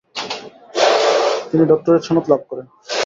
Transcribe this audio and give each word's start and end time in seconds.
তিনি 1.49 1.63
ডক্টরেট 1.71 2.01
সনদ 2.07 2.25
লাভ 2.31 2.41
করেন। 2.49 2.65